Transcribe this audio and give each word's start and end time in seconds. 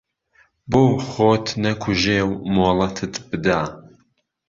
بۆ 0.71 0.81
خۆت 1.07 1.45
نهکووژێ 1.63 2.19
و 2.29 2.31
مۆڵهتت 2.55 3.13
بدا 3.29 3.59